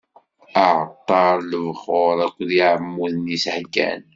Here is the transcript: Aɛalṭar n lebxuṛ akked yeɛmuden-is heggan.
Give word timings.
Aɛalṭar 0.63 1.35
n 1.41 1.47
lebxuṛ 1.51 2.17
akked 2.25 2.49
yeɛmuden-is 2.57 3.45
heggan. 3.55 4.01